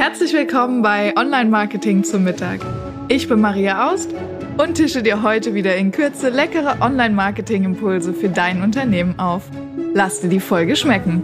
[0.00, 2.60] Herzlich willkommen bei Online Marketing zum Mittag.
[3.08, 4.14] Ich bin Maria Aust
[4.56, 9.50] und tische dir heute wieder in Kürze leckere Online Marketing Impulse für dein Unternehmen auf.
[9.92, 11.22] Lass dir die Folge schmecken.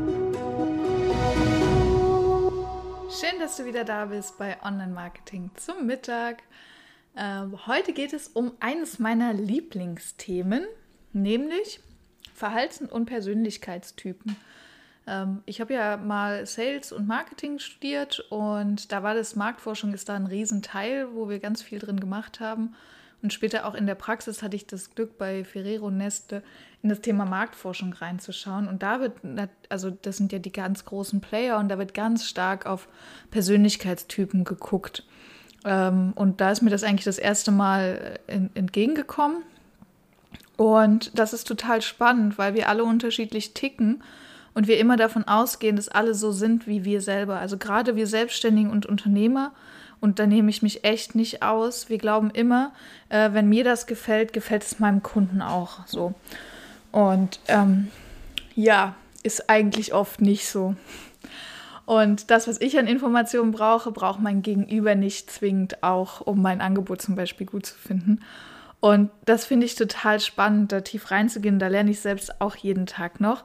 [3.08, 6.42] Schön, dass du wieder da bist bei Online Marketing zum Mittag.
[7.14, 10.66] Äh, heute geht es um eines meiner Lieblingsthemen,
[11.14, 11.80] nämlich
[12.34, 14.36] Verhalten- und Persönlichkeitstypen.
[15.06, 20.08] Ähm, ich habe ja mal Sales und Marketing studiert und da war das Marktforschung ist
[20.08, 22.74] da ein Riesenteil, wo wir ganz viel drin gemacht haben.
[23.22, 26.42] Und später auch in der Praxis hatte ich das Glück, bei Ferrero Neste
[26.82, 28.68] in das Thema Marktforschung reinzuschauen.
[28.68, 29.14] Und da wird,
[29.68, 32.88] also das sind ja die ganz großen Player und da wird ganz stark auf
[33.30, 35.04] Persönlichkeitstypen geguckt.
[35.64, 39.42] Ähm, und da ist mir das eigentlich das erste Mal entgegengekommen.
[40.56, 44.02] Und das ist total spannend, weil wir alle unterschiedlich ticken
[44.56, 47.38] und wir immer davon ausgehen, dass alle so sind wie wir selber.
[47.38, 49.52] Also gerade wir Selbstständigen und Unternehmer,
[50.00, 51.88] und da nehme ich mich echt nicht aus.
[51.90, 52.72] Wir glauben immer,
[53.10, 56.14] äh, wenn mir das gefällt, gefällt es meinem Kunden auch so.
[56.90, 57.88] Und ähm,
[58.54, 60.74] ja, ist eigentlich oft nicht so.
[61.84, 66.62] Und das, was ich an Informationen brauche, braucht mein Gegenüber nicht zwingend auch, um mein
[66.62, 68.20] Angebot zum Beispiel gut zu finden.
[68.80, 71.58] Und das finde ich total spannend, da tief reinzugehen.
[71.58, 73.44] Da lerne ich selbst auch jeden Tag noch.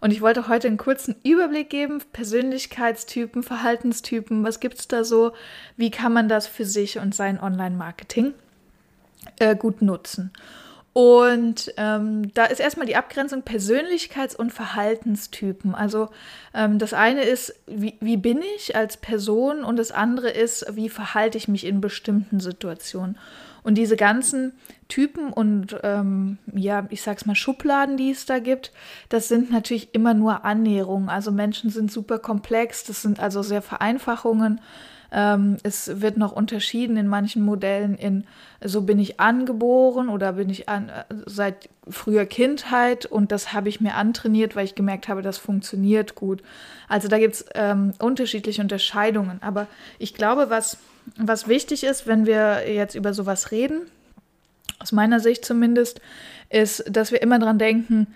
[0.00, 5.32] Und ich wollte heute einen kurzen Überblick geben: Persönlichkeitstypen, Verhaltenstypen, was gibt es da so?
[5.76, 8.32] Wie kann man das für sich und sein Online-Marketing
[9.38, 10.32] äh, gut nutzen?
[10.92, 15.74] Und ähm, da ist erstmal die Abgrenzung Persönlichkeits- und Verhaltenstypen.
[15.74, 16.08] Also
[16.52, 20.88] ähm, das eine ist, wie, wie bin ich als Person und das andere ist, wie
[20.88, 23.18] verhalte ich mich in bestimmten Situationen.
[23.62, 24.52] Und diese ganzen
[24.88, 28.72] Typen und ähm, ja, ich sag's mal Schubladen, die es da gibt,
[29.08, 31.08] das sind natürlich immer nur Annäherungen.
[31.08, 34.60] Also Menschen sind super komplex, das sind also sehr Vereinfachungen.
[35.12, 38.24] Ähm, es wird noch unterschieden in manchen Modellen in
[38.62, 43.68] so bin ich angeboren oder bin ich an, äh, seit früher Kindheit und das habe
[43.68, 46.42] ich mir antrainiert, weil ich gemerkt habe, das funktioniert gut.
[46.88, 49.38] Also da gibt es ähm, unterschiedliche Unterscheidungen.
[49.42, 49.66] Aber
[49.98, 50.78] ich glaube, was
[51.16, 53.82] was wichtig ist, wenn wir jetzt über sowas reden,
[54.78, 56.00] aus meiner Sicht zumindest,
[56.48, 58.08] ist, dass wir immer dran denken,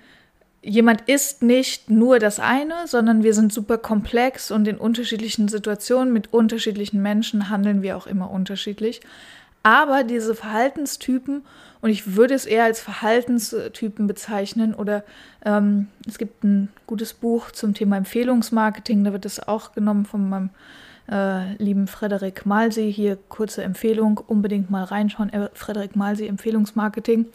[0.62, 6.12] jemand ist nicht nur das eine, sondern wir sind super komplex und in unterschiedlichen Situationen
[6.12, 9.00] mit unterschiedlichen Menschen handeln wir auch immer unterschiedlich.
[9.62, 11.43] Aber diese Verhaltenstypen,
[11.81, 15.05] und ich würde es eher als Verhaltenstypen bezeichnen, oder
[15.44, 20.28] ähm, es gibt ein gutes Buch zum Thema Empfehlungsmarketing, da wird es auch genommen von
[20.28, 20.50] meinem
[21.10, 22.91] äh, lieben Frederik Malsee.
[22.91, 25.31] Hier kurze Empfehlung, unbedingt mal reinschauen.
[25.54, 27.26] Frederik Malsee, Empfehlungsmarketing.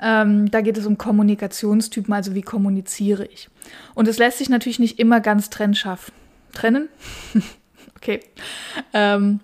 [0.00, 3.48] Ähm, da geht es um Kommunikationstypen, also wie kommuniziere ich.
[3.94, 6.12] Und es lässt sich natürlich nicht immer ganz trennscharf
[6.52, 6.88] trennen.
[7.96, 8.20] okay.
[8.92, 9.40] Ähm,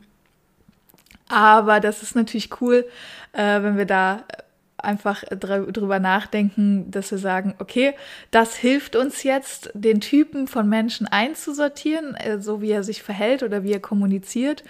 [1.29, 2.87] aber das ist natürlich cool,
[3.33, 4.25] äh, wenn wir da
[4.85, 7.95] einfach drüber nachdenken, dass wir sagen, okay,
[8.31, 13.43] das hilft uns jetzt, den Typen von Menschen einzusortieren, äh, so wie er sich verhält
[13.43, 14.65] oder wie er kommuniziert,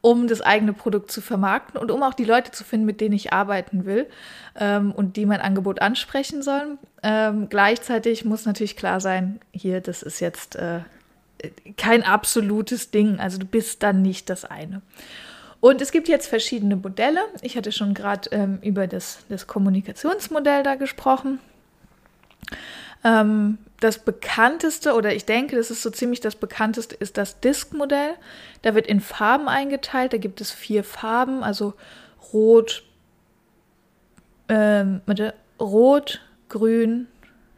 [0.00, 3.14] um das eigene Produkt zu vermarkten und um auch die Leute zu finden, mit denen
[3.14, 4.08] ich arbeiten will
[4.56, 6.78] ähm, und die mein Angebot ansprechen sollen.
[7.02, 10.80] Ähm, gleichzeitig muss natürlich klar sein, hier, das ist jetzt äh,
[11.76, 14.82] kein absolutes Ding, also du bist dann nicht das eine.
[15.62, 17.20] Und es gibt jetzt verschiedene Modelle.
[17.40, 21.38] Ich hatte schon gerade ähm, über das, das Kommunikationsmodell da gesprochen.
[23.04, 28.14] Ähm, das bekannteste, oder ich denke, das ist so ziemlich das bekannteste, ist das Disk-Modell.
[28.62, 30.12] Da wird in Farben eingeteilt.
[30.12, 31.74] Da gibt es vier Farben, also
[32.32, 32.82] Rot,
[34.48, 35.00] ähm,
[35.60, 37.06] Rot, Grün,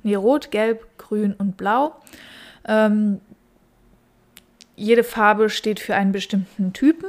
[0.03, 1.97] nee, Rot, Gelb, Grün und Blau.
[2.69, 3.22] Ähm,
[4.76, 7.09] jede Farbe steht für einen bestimmten Typen.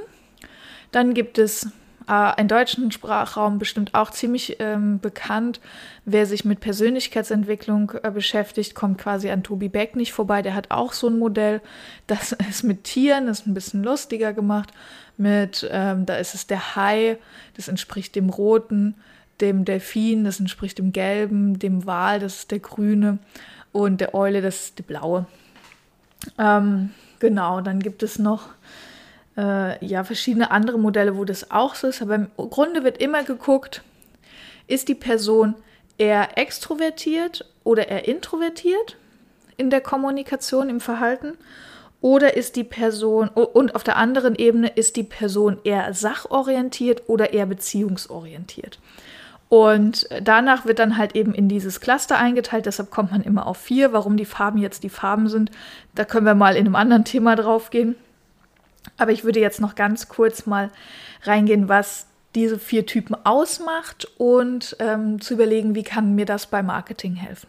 [0.96, 1.68] Dann gibt es
[2.10, 5.60] äh, im deutschen Sprachraum bestimmt auch ziemlich ähm, bekannt.
[6.06, 10.42] Wer sich mit Persönlichkeitsentwicklung äh, beschäftigt, kommt quasi an Tobi Beck nicht vorbei.
[10.42, 11.60] Der hat auch so ein Modell.
[12.08, 14.72] Das ist mit Tieren, das ist ein bisschen lustiger gemacht.
[15.18, 17.18] Mit, ähm, da ist es der Hai,
[17.58, 18.96] das entspricht dem Roten,
[19.42, 23.18] dem Delfin, das entspricht dem Gelben, dem Wal, das ist der Grüne
[23.74, 25.26] und der Eule, das ist die Blaue.
[26.38, 28.48] Ähm, genau, dann gibt es noch
[29.38, 32.02] äh, ja, verschiedene andere Modelle, wo das auch so ist.
[32.02, 33.84] Aber im Grunde wird immer geguckt,
[34.68, 35.56] ist die Person
[35.98, 38.98] eher extrovertiert oder eher introvertiert
[39.58, 41.34] in der Kommunikation, im Verhalten?
[42.02, 47.34] Oder ist die Person, und auf der anderen Ebene ist die Person eher sachorientiert oder
[47.34, 48.80] eher beziehungsorientiert?
[49.50, 53.58] Und danach wird dann halt eben in dieses Cluster eingeteilt, deshalb kommt man immer auf
[53.58, 53.94] vier.
[53.94, 55.52] Warum die Farben jetzt die Farben sind,
[55.94, 57.96] da können wir mal in einem anderen Thema drauf gehen.
[58.98, 60.72] Aber ich würde jetzt noch ganz kurz mal
[61.24, 66.62] reingehen, was diese vier Typen ausmacht und ähm, zu überlegen, wie kann mir das bei
[66.62, 67.48] Marketing helfen.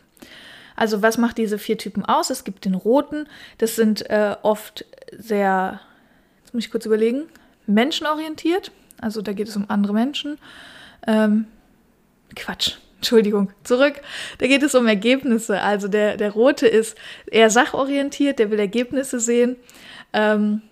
[0.77, 2.31] Also was macht diese vier Typen aus?
[2.31, 3.27] Es gibt den roten,
[3.59, 5.81] das sind äh, oft sehr,
[6.45, 7.23] jetzt muss ich kurz überlegen,
[7.67, 8.71] menschenorientiert.
[9.01, 10.39] Also da geht es um andere Menschen.
[11.07, 11.47] Ähm,
[12.35, 13.95] Quatsch, Entschuldigung, zurück.
[14.39, 15.61] Da geht es um Ergebnisse.
[15.61, 16.97] Also der, der rote ist
[17.27, 19.57] eher sachorientiert, der will Ergebnisse sehen.
[20.13, 20.63] Ähm,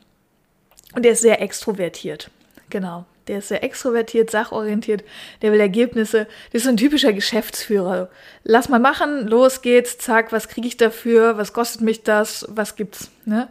[0.95, 2.31] und der ist sehr extrovertiert.
[2.71, 3.05] Genau.
[3.27, 5.03] Der ist sehr extrovertiert, sachorientiert,
[5.41, 6.27] der will Ergebnisse.
[6.53, 8.11] Das ist so ein typischer Geschäftsführer.
[8.43, 12.77] Lass mal machen, los geht's, zack, was kriege ich dafür, was kostet mich das, was
[12.77, 13.11] gibt's.
[13.25, 13.49] Ne?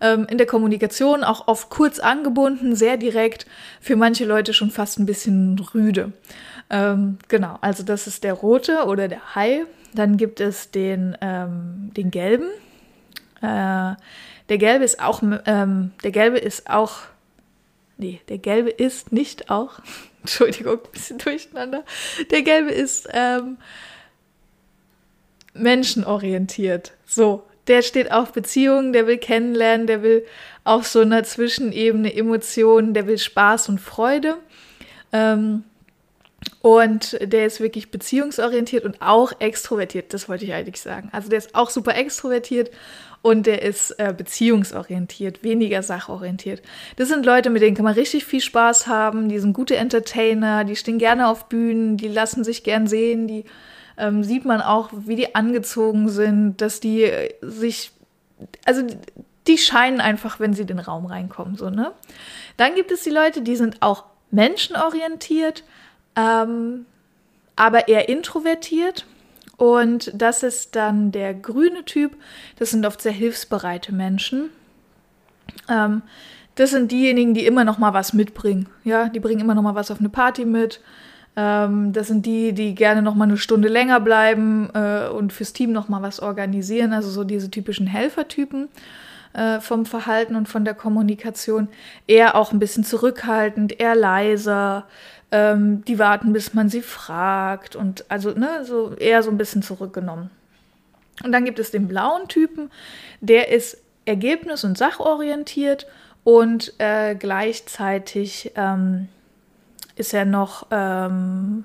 [0.00, 3.46] Ähm, in der Kommunikation auch oft kurz angebunden, sehr direkt,
[3.80, 6.12] für manche Leute schon fast ein bisschen rüde.
[6.70, 9.64] Ähm, genau, also das ist der rote oder der Hai.
[9.94, 12.48] Dann gibt es den, ähm, den gelben.
[13.40, 13.94] Äh,
[14.48, 17.02] der gelbe ist auch, ähm, der gelbe ist auch
[17.98, 19.78] Nee, der gelbe ist nicht auch.
[20.20, 21.84] Entschuldigung, ein bisschen durcheinander.
[22.30, 23.58] Der gelbe ist ähm,
[25.54, 26.92] menschenorientiert.
[27.06, 30.26] So, der steht auf Beziehungen, der will kennenlernen, der will
[30.64, 34.36] auf so einer Zwischenebene Emotionen, der will Spaß und Freude.
[35.12, 35.64] Ähm,
[36.66, 41.10] und der ist wirklich beziehungsorientiert und auch extrovertiert, das wollte ich eigentlich sagen.
[41.12, 42.72] Also der ist auch super extrovertiert
[43.22, 46.62] und der ist äh, beziehungsorientiert, weniger sachorientiert.
[46.96, 50.64] Das sind Leute, mit denen kann man richtig viel Spaß haben, die sind gute Entertainer,
[50.64, 53.44] die stehen gerne auf Bühnen, die lassen sich gern sehen, die
[53.96, 57.92] ähm, sieht man auch, wie die angezogen sind, dass die äh, sich,
[58.64, 58.82] also
[59.46, 61.92] die scheinen einfach, wenn sie in den Raum reinkommen, so, ne?
[62.56, 64.02] Dann gibt es die Leute, die sind auch
[64.32, 65.62] menschenorientiert,
[66.16, 66.86] ähm,
[67.56, 69.06] aber eher introvertiert
[69.56, 72.16] und das ist dann der grüne Typ.
[72.58, 74.50] Das sind oft sehr hilfsbereite Menschen.
[75.68, 76.02] Ähm,
[76.54, 78.68] das sind diejenigen, die immer noch mal was mitbringen.
[78.84, 80.80] Ja, die bringen immer noch mal was auf eine Party mit.
[81.36, 85.52] Ähm, das sind die, die gerne noch mal eine Stunde länger bleiben äh, und fürs
[85.52, 86.92] Team noch mal was organisieren.
[86.92, 88.68] Also so diese typischen Helfertypen
[89.32, 91.68] äh, vom Verhalten und von der Kommunikation.
[92.06, 94.86] Eher auch ein bisschen zurückhaltend, eher leiser,
[95.32, 99.62] ähm, die warten, bis man sie fragt und also ne, so eher so ein bisschen
[99.62, 100.30] zurückgenommen.
[101.24, 102.70] Und dann gibt es den blauen Typen,
[103.20, 105.86] der ist ergebnis- und sachorientiert
[106.24, 109.08] und äh, gleichzeitig ähm,
[109.96, 111.64] ist er noch ähm,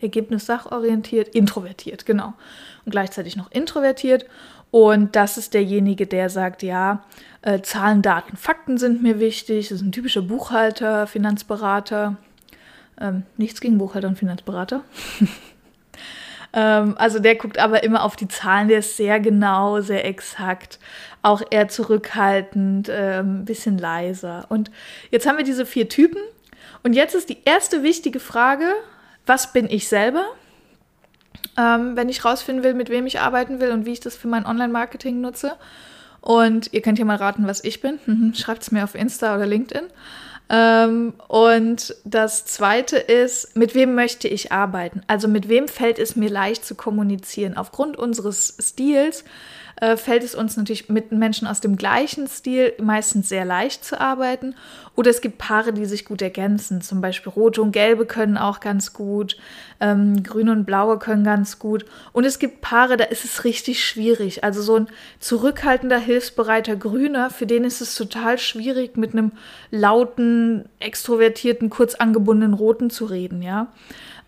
[0.00, 2.34] ergebnis-sachorientiert, introvertiert, genau.
[2.84, 4.26] Und gleichzeitig noch introvertiert.
[4.70, 7.04] Und das ist derjenige, der sagt, ja,
[7.42, 9.68] äh, Zahlen, Daten, Fakten sind mir wichtig.
[9.68, 12.16] Das ist ein typischer Buchhalter, Finanzberater.
[13.00, 14.82] Ähm, nichts gegen Buchhalter und Finanzberater.
[16.52, 20.78] ähm, also der guckt aber immer auf die Zahlen, der ist sehr genau, sehr exakt,
[21.22, 24.46] auch eher zurückhaltend, ein ähm, bisschen leiser.
[24.48, 24.70] Und
[25.10, 26.20] jetzt haben wir diese vier Typen.
[26.82, 28.66] Und jetzt ist die erste wichtige Frage,
[29.26, 30.24] was bin ich selber?
[31.56, 34.28] Ähm, wenn ich rausfinden will, mit wem ich arbeiten will und wie ich das für
[34.28, 35.56] mein Online-Marketing nutze.
[36.20, 37.98] Und ihr könnt ja mal raten, was ich bin.
[38.34, 39.86] Schreibt es mir auf Insta oder LinkedIn.
[40.50, 45.02] Ähm, und das zweite ist, mit wem möchte ich arbeiten?
[45.06, 47.56] Also mit wem fällt es mir leicht zu kommunizieren?
[47.56, 49.24] Aufgrund unseres Stils
[49.76, 54.00] äh, fällt es uns natürlich mit Menschen aus dem gleichen Stil meistens sehr leicht zu
[54.00, 54.54] arbeiten.
[54.96, 56.80] Oder es gibt Paare, die sich gut ergänzen.
[56.80, 59.36] Zum Beispiel rote und gelbe können auch ganz gut,
[59.80, 61.84] ähm, grüne und blaue können ganz gut.
[62.12, 64.44] Und es gibt Paare, da ist es richtig schwierig.
[64.44, 64.86] Also so ein
[65.18, 69.32] zurückhaltender, hilfsbereiter Grüner, für den ist es total schwierig, mit einem
[69.70, 73.68] lauten, extrovertierten, kurz angebundenen Roten zu reden, ja.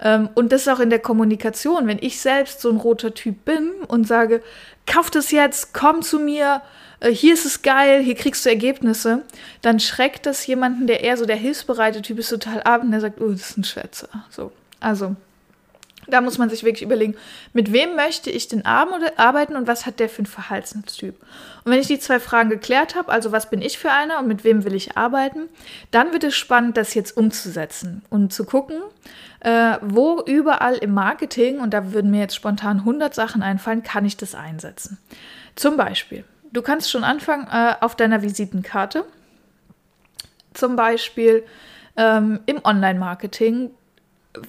[0.01, 1.87] Ähm, und das auch in der Kommunikation.
[1.87, 4.43] Wenn ich selbst so ein roter Typ bin und sage,
[4.87, 6.63] kauf das jetzt, komm zu mir,
[7.01, 9.23] äh, hier ist es geil, hier kriegst du Ergebnisse,
[9.63, 13.01] dann schreckt das jemanden, der eher so der hilfsbereite Typ ist, total ab und der
[13.01, 14.09] sagt, oh, das ist ein Schwätzer.
[14.31, 15.17] So, also
[16.09, 17.17] da muss man sich wirklich überlegen,
[17.53, 21.17] mit wem möchte ich denn arbeiten und was hat der für einen Verhaltenstyp.
[21.65, 24.29] Und wenn ich die zwei Fragen geklärt habe, also was bin ich für einer und
[24.29, 25.49] mit wem will ich arbeiten,
[25.91, 28.81] dann wird es spannend, das jetzt umzusetzen und zu gucken,
[29.47, 34.05] äh, wo überall im Marketing, und da würden mir jetzt spontan 100 Sachen einfallen, kann
[34.05, 34.99] ich das einsetzen.
[35.55, 39.05] Zum Beispiel, du kannst schon anfangen äh, auf deiner Visitenkarte,
[40.53, 41.45] zum Beispiel
[41.97, 43.71] ähm, im Online-Marketing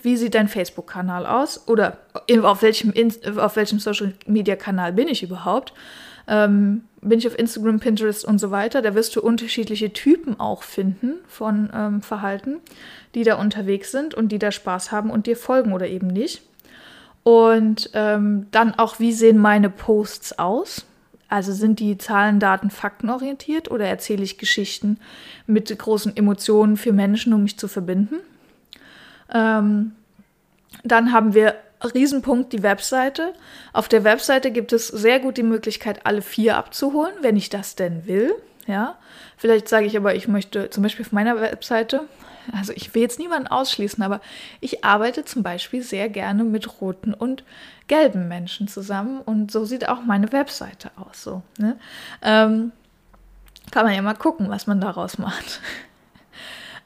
[0.01, 1.65] wie sieht dein Facebook-Kanal aus?
[1.69, 1.99] Oder
[2.43, 2.93] auf welchem,
[3.37, 5.73] auf welchem Social-Media-Kanal bin ich überhaupt?
[6.27, 8.81] Ähm, bin ich auf Instagram, Pinterest und so weiter?
[8.81, 12.57] Da wirst du unterschiedliche Typen auch finden von ähm, Verhalten,
[13.15, 16.41] die da unterwegs sind und die da Spaß haben und dir folgen oder eben nicht.
[17.23, 20.85] Und ähm, dann auch, wie sehen meine Posts aus?
[21.29, 24.97] Also sind die Zahlen, Daten, Fakten orientiert oder erzähle ich Geschichten
[25.45, 28.15] mit großen Emotionen für Menschen, um mich zu verbinden?
[29.33, 29.91] Ähm,
[30.83, 33.33] dann haben wir Riesenpunkt die Webseite.
[33.73, 37.75] Auf der Webseite gibt es sehr gut die Möglichkeit, alle vier abzuholen, wenn ich das
[37.75, 38.33] denn will.
[38.67, 38.97] Ja,
[39.37, 42.01] vielleicht sage ich aber, ich möchte zum Beispiel auf meiner Webseite,
[42.53, 44.19] also ich will jetzt niemanden ausschließen, aber
[44.59, 47.43] ich arbeite zum Beispiel sehr gerne mit roten und
[47.87, 51.23] gelben Menschen zusammen und so sieht auch meine Webseite aus.
[51.23, 51.77] So, ne?
[52.21, 52.73] ähm,
[53.71, 55.61] kann man ja mal gucken, was man daraus macht.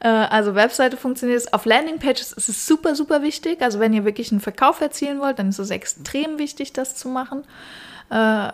[0.02, 1.54] Äh, also Webseite funktioniert es.
[1.54, 3.62] Auf Landingpages ist es super, super wichtig.
[3.62, 7.08] Also wenn ihr wirklich einen Verkauf erzielen wollt, dann ist es extrem wichtig, das zu
[7.08, 7.44] machen.
[8.10, 8.50] Äh,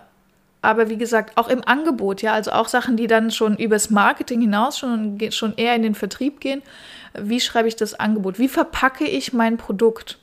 [0.62, 4.42] aber wie gesagt, auch im Angebot, ja, also auch Sachen, die dann schon übers Marketing
[4.42, 6.62] hinaus schon, schon eher in den Vertrieb gehen.
[7.14, 8.38] Wie schreibe ich das Angebot?
[8.38, 10.18] Wie verpacke ich mein Produkt?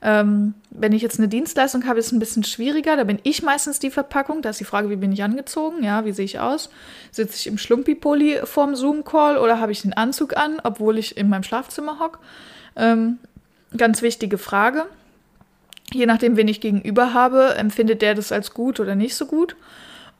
[0.00, 2.96] Ähm, wenn ich jetzt eine Dienstleistung habe, ist es ein bisschen schwieriger.
[2.96, 4.42] Da bin ich meistens die Verpackung.
[4.42, 5.82] Da ist die Frage, wie bin ich angezogen?
[5.82, 6.70] Ja, wie sehe ich aus?
[7.10, 11.28] Sitze ich im Schlumpi-Pulli vorm Zoom-Call oder habe ich den Anzug an, obwohl ich in
[11.28, 12.18] meinem Schlafzimmer hocke?
[12.76, 13.18] Ähm,
[13.76, 14.86] ganz wichtige Frage.
[15.92, 19.56] Je nachdem, wen ich gegenüber habe, empfindet der das als gut oder nicht so gut.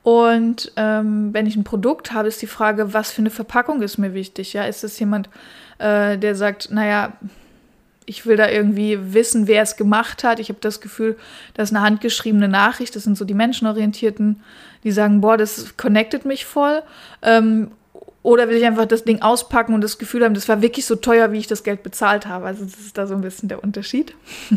[0.03, 3.97] Und ähm, wenn ich ein Produkt habe, ist die Frage, was für eine Verpackung ist
[3.97, 4.53] mir wichtig?
[4.53, 5.29] Ja, ist es jemand,
[5.77, 7.13] äh, der sagt, naja,
[8.09, 10.39] ich will da irgendwie wissen, wer es gemacht hat.
[10.39, 11.15] Ich habe das Gefühl,
[11.53, 12.95] das ist eine handgeschriebene Nachricht.
[12.95, 14.41] Das sind so die Menschenorientierten,
[14.83, 16.81] die sagen, boah, das connectet mich voll.
[17.21, 17.69] Ähm,
[18.23, 20.95] oder will ich einfach das Ding auspacken und das Gefühl haben, das war wirklich so
[20.95, 22.47] teuer, wie ich das Geld bezahlt habe.
[22.47, 24.15] Also das ist da so ein bisschen der Unterschied.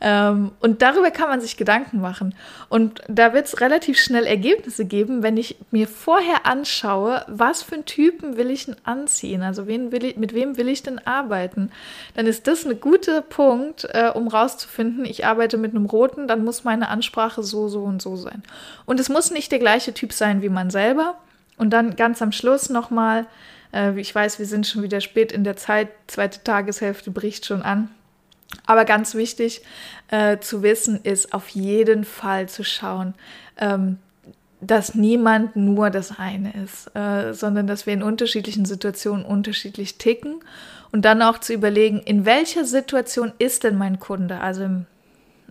[0.00, 2.34] Ähm, und darüber kann man sich Gedanken machen.
[2.68, 7.74] Und da wird es relativ schnell Ergebnisse geben, wenn ich mir vorher anschaue, was für
[7.74, 9.42] einen Typen will ich denn anziehen?
[9.42, 11.70] Also wen will ich, mit wem will ich denn arbeiten?
[12.14, 16.44] Dann ist das ein guter Punkt, äh, um rauszufinden, ich arbeite mit einem roten, dann
[16.44, 18.42] muss meine Ansprache so, so und so sein.
[18.86, 21.16] Und es muss nicht der gleiche Typ sein wie man selber.
[21.58, 23.26] Und dann ganz am Schluss nochmal,
[23.74, 27.60] äh, ich weiß, wir sind schon wieder spät in der Zeit, zweite Tageshälfte bricht schon
[27.60, 27.90] an
[28.66, 29.62] aber ganz wichtig
[30.08, 33.14] äh, zu wissen ist, auf jeden Fall zu schauen,
[33.58, 33.98] ähm,
[34.60, 40.36] dass niemand nur das eine ist, äh, sondern dass wir in unterschiedlichen Situationen unterschiedlich ticken
[40.92, 44.40] und dann auch zu überlegen, in welcher Situation ist denn mein Kunde?
[44.40, 44.86] Also im,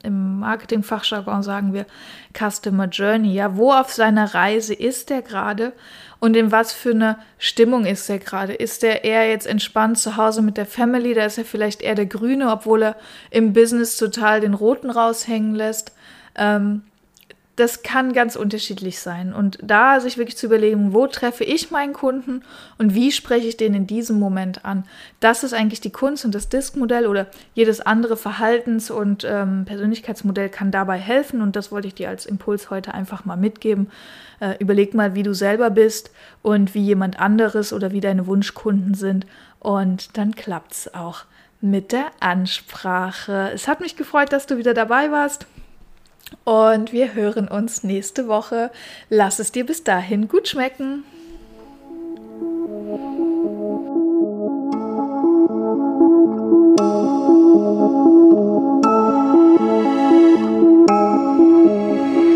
[0.03, 1.85] im Marketingfachjargon sagen wir
[2.33, 3.33] Customer Journey.
[3.33, 5.73] Ja, wo auf seiner Reise ist der gerade
[6.19, 8.53] und in was für eine Stimmung ist er gerade?
[8.53, 11.13] Ist er eher jetzt entspannt zu Hause mit der Family?
[11.13, 12.95] Da ist er vielleicht eher der Grüne, obwohl er
[13.31, 15.93] im Business total den Roten raushängen lässt.
[16.35, 16.83] Ähm,
[17.59, 19.33] das kann ganz unterschiedlich sein.
[19.33, 22.43] Und da sich wirklich zu überlegen, wo treffe ich meinen Kunden
[22.77, 24.85] und wie spreche ich den in diesem Moment an,
[25.19, 30.49] das ist eigentlich die Kunst und das Disk-Modell oder jedes andere Verhaltens- und ähm, Persönlichkeitsmodell
[30.49, 31.41] kann dabei helfen.
[31.41, 33.91] Und das wollte ich dir als Impuls heute einfach mal mitgeben.
[34.39, 36.11] Äh, überleg mal, wie du selber bist
[36.41, 39.27] und wie jemand anderes oder wie deine Wunschkunden sind.
[39.59, 41.25] Und dann klappt es auch
[41.59, 43.51] mit der Ansprache.
[43.53, 45.45] Es hat mich gefreut, dass du wieder dabei warst.
[46.43, 48.71] Und wir hören uns nächste Woche.
[49.09, 51.03] Lass es dir bis dahin gut schmecken.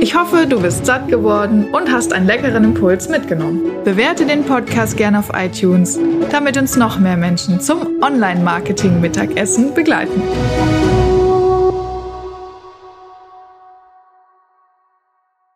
[0.02, 3.84] Ich hoffe, du bist satt geworden und hast einen leckeren Impuls mitgenommen.
[3.84, 5.98] Bewerte den Podcast gerne auf iTunes,
[6.30, 10.22] damit uns noch mehr Menschen zum Online-Marketing-Mittagessen begleiten.